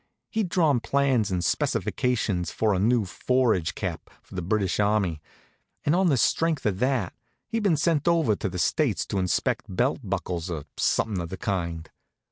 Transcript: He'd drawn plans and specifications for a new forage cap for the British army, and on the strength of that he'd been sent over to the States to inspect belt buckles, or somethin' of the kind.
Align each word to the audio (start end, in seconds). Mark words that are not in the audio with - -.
He'd 0.31 0.49
drawn 0.49 0.79
plans 0.79 1.29
and 1.29 1.45
specifications 1.45 2.49
for 2.49 2.73
a 2.73 2.79
new 2.79 3.05
forage 3.05 3.75
cap 3.75 4.09
for 4.23 4.33
the 4.33 4.41
British 4.41 4.79
army, 4.79 5.21
and 5.85 5.95
on 5.95 6.07
the 6.07 6.17
strength 6.17 6.65
of 6.65 6.79
that 6.79 7.13
he'd 7.49 7.61
been 7.61 7.77
sent 7.77 8.07
over 8.07 8.35
to 8.35 8.49
the 8.49 8.57
States 8.57 9.05
to 9.05 9.19
inspect 9.19 9.65
belt 9.69 9.99
buckles, 10.03 10.49
or 10.49 10.65
somethin' 10.75 11.21
of 11.21 11.29
the 11.29 11.37
kind. 11.37 11.91